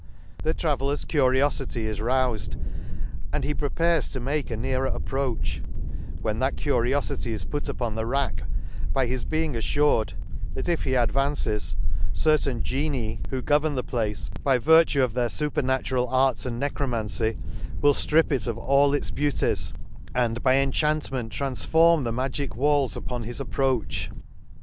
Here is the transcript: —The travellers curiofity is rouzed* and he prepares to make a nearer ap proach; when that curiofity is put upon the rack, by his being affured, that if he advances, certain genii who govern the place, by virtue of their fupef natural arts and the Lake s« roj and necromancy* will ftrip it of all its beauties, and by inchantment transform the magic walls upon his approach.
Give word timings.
—The 0.43 0.55
travellers 0.55 1.05
curiofity 1.05 1.83
is 1.83 1.99
rouzed* 2.01 2.55
and 3.31 3.43
he 3.43 3.53
prepares 3.53 4.11
to 4.11 4.19
make 4.19 4.49
a 4.49 4.57
nearer 4.57 4.87
ap 4.87 5.03
proach; 5.03 5.61
when 6.23 6.39
that 6.39 6.55
curiofity 6.55 7.27
is 7.33 7.45
put 7.45 7.69
upon 7.69 7.93
the 7.93 8.07
rack, 8.07 8.41
by 8.93 9.05
his 9.05 9.23
being 9.25 9.55
affured, 9.55 10.13
that 10.55 10.67
if 10.67 10.85
he 10.85 10.95
advances, 10.95 11.75
certain 12.13 12.63
genii 12.63 13.19
who 13.29 13.43
govern 13.43 13.75
the 13.75 13.83
place, 13.83 14.31
by 14.43 14.57
virtue 14.57 15.03
of 15.03 15.13
their 15.13 15.27
fupef 15.29 15.63
natural 15.63 16.07
arts 16.07 16.47
and 16.47 16.55
the 16.55 16.61
Lake 16.65 16.71
s« 16.71 16.77
roj 16.77 16.77
and 16.79 16.87
necromancy* 16.87 17.37
will 17.83 17.93
ftrip 17.93 18.31
it 18.31 18.47
of 18.47 18.57
all 18.57 18.95
its 18.95 19.11
beauties, 19.11 19.71
and 20.15 20.41
by 20.41 20.55
inchantment 20.55 21.29
transform 21.31 22.05
the 22.05 22.11
magic 22.11 22.55
walls 22.55 22.97
upon 22.97 23.21
his 23.21 23.39
approach. 23.39 24.09